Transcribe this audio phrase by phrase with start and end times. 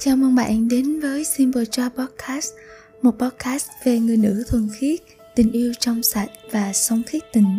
[0.00, 2.52] Chào mừng bạn đến với Simple Joy Podcast
[3.02, 5.00] Một podcast về người nữ thuần khiết,
[5.34, 7.58] tình yêu trong sạch và sống khiết tình.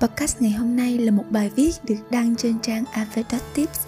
[0.00, 2.84] Podcast ngày hôm nay là một bài viết được đăng trên trang
[3.54, 3.78] Tips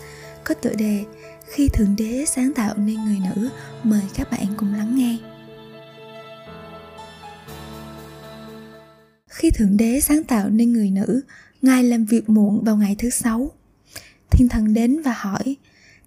[0.44, 1.04] Có tựa đề
[1.46, 3.48] Khi Thượng Đế sáng tạo nên người nữ
[3.82, 5.16] Mời các bạn cùng lắng nghe.
[9.28, 11.20] Khi Thượng Đế sáng tạo nên người nữ
[11.62, 13.50] Ngài làm việc muộn vào ngày thứ sáu.
[14.30, 15.56] Thiên thần đến và hỏi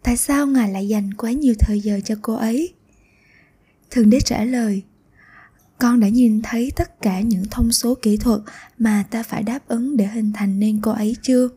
[0.06, 2.74] tại sao ngài lại dành quá nhiều thời giờ cho cô ấy?
[3.92, 4.82] Thượng đế trả lời,
[5.78, 8.42] con đã nhìn thấy tất cả những thông số kỹ thuật
[8.78, 11.50] mà ta phải đáp ứng để hình thành nên cô ấy chưa?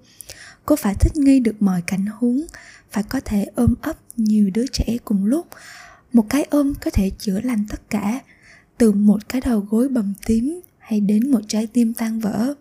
[0.67, 2.47] Cô phải thích nghi được mọi cảnh huống,
[2.91, 5.47] phải có thể ôm ấp nhiều đứa trẻ cùng lúc.
[6.13, 8.21] Một cái ôm có thể chữa lành tất cả,
[8.79, 12.55] từ một cái đầu gối bầm tím hay đến một trái tim tan vỡ.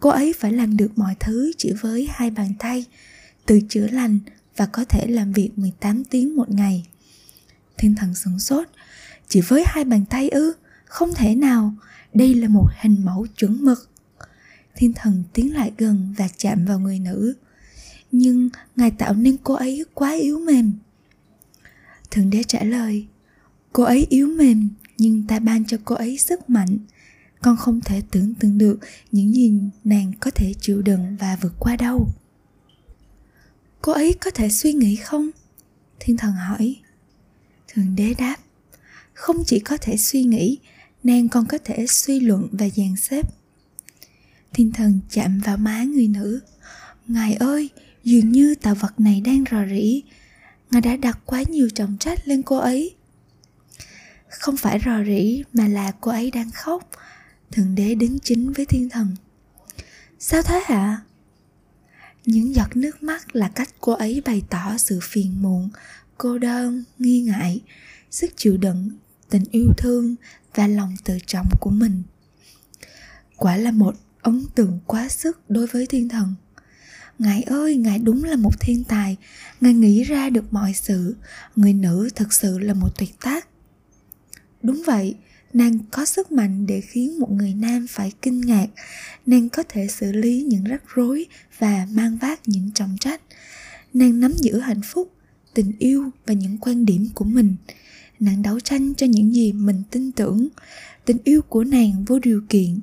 [0.00, 2.84] Cô ấy phải làm được mọi thứ chỉ với hai bàn tay,
[3.46, 4.18] từ chữa lành
[4.56, 6.86] và có thể làm việc 18 tiếng một ngày.
[7.78, 8.68] Thiên thần sửng sốt,
[9.28, 10.52] chỉ với hai bàn tay ư,
[10.84, 11.74] không thể nào,
[12.14, 13.90] đây là một hình mẫu chuẩn mực.
[14.76, 17.34] Thiên thần tiến lại gần và chạm vào người nữ.
[18.12, 20.72] Nhưng ngài tạo nên cô ấy quá yếu mềm.
[22.10, 23.06] Thượng đế trả lời,
[23.72, 24.68] cô ấy yếu mềm
[24.98, 26.78] nhưng ta ban cho cô ấy sức mạnh.
[27.42, 28.78] Con không thể tưởng tượng được
[29.12, 29.52] những gì
[29.84, 32.08] nàng có thể chịu đựng và vượt qua đâu
[33.84, 35.30] cô ấy có thể suy nghĩ không?
[36.00, 36.76] Thiên thần hỏi.
[37.68, 38.36] Thượng đế đáp,
[39.12, 40.58] không chỉ có thể suy nghĩ,
[41.02, 43.26] nàng còn có thể suy luận và dàn xếp.
[44.52, 46.40] Thiên thần chạm vào má người nữ.
[47.08, 47.70] Ngài ơi,
[48.04, 50.02] dường như tạo vật này đang rò rỉ.
[50.70, 52.94] Ngài đã đặt quá nhiều trọng trách lên cô ấy.
[54.28, 56.90] Không phải rò rỉ mà là cô ấy đang khóc.
[57.52, 59.16] Thượng đế đứng chính với thiên thần.
[60.18, 61.00] Sao thế hả
[62.26, 65.70] những giọt nước mắt là cách cô ấy bày tỏ sự phiền muộn,
[66.18, 67.60] cô đơn, nghi ngại,
[68.10, 68.90] sức chịu đựng,
[69.30, 70.14] tình yêu thương
[70.54, 72.02] và lòng tự trọng của mình.
[73.36, 76.34] Quả là một ấn tượng quá sức đối với thiên thần.
[77.18, 79.16] Ngài ơi, ngài đúng là một thiên tài.
[79.60, 81.16] Ngài nghĩ ra được mọi sự.
[81.56, 83.48] Người nữ thật sự là một tuyệt tác
[84.64, 85.14] đúng vậy,
[85.52, 88.66] nàng có sức mạnh để khiến một người nam phải kinh ngạc.
[89.26, 91.26] Nàng có thể xử lý những rắc rối
[91.58, 93.20] và mang vác những trọng trách.
[93.94, 95.12] Nàng nắm giữ hạnh phúc,
[95.54, 97.56] tình yêu và những quan điểm của mình.
[98.20, 100.48] Nàng đấu tranh cho những gì mình tin tưởng.
[101.04, 102.80] Tình yêu của nàng vô điều kiện.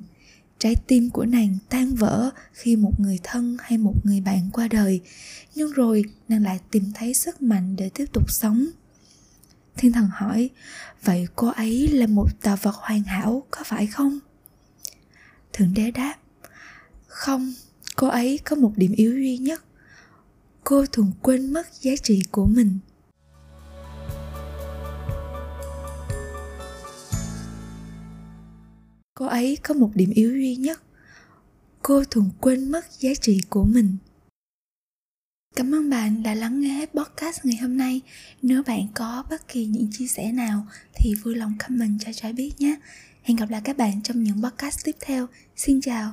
[0.58, 4.68] Trái tim của nàng tan vỡ khi một người thân hay một người bạn qua
[4.68, 5.00] đời.
[5.54, 8.66] Nhưng rồi nàng lại tìm thấy sức mạnh để tiếp tục sống
[9.76, 10.50] thiên thần hỏi,
[11.02, 14.18] vậy cô ấy là một tạo vật hoàn hảo, có phải không?
[15.52, 16.14] Thượng đế đáp,
[17.06, 17.52] không,
[17.96, 19.62] cô ấy có một điểm yếu duy nhất.
[20.64, 22.78] Cô thường quên mất giá trị của mình.
[29.14, 30.80] Cô ấy có một điểm yếu duy nhất.
[31.82, 33.96] Cô thường quên mất giá trị của mình.
[35.56, 38.00] Cảm ơn bạn đã lắng nghe hết podcast ngày hôm nay.
[38.42, 42.32] Nếu bạn có bất kỳ những chia sẻ nào thì vui lòng comment cho trái
[42.32, 42.76] biết nhé.
[43.22, 45.26] Hẹn gặp lại các bạn trong những podcast tiếp theo.
[45.56, 46.12] Xin chào.